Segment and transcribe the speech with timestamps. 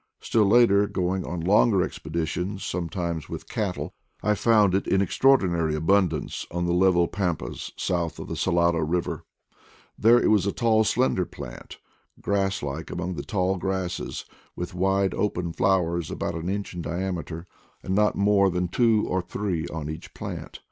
[0.19, 3.93] Still later, going on longer expeditions, sometimes with cattle,
[4.23, 9.21] I found it in extraordinary abundance on the level pampas south of the Salado Eiver;
[9.99, 11.77] there it was a tall slender plant,
[12.19, 14.25] grass like among the tall grasses,
[14.55, 17.45] with wide open flowers about an inch in diameter,
[17.83, 20.59] and not more than two or three on each plant.